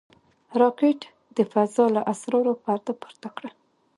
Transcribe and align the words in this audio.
راکټ 0.61 0.99
د 1.35 1.37
فضا 1.51 1.85
له 1.95 2.01
اسرارو 2.11 2.53
پرده 2.63 2.93
پورته 3.01 3.29
کړه 3.35 3.49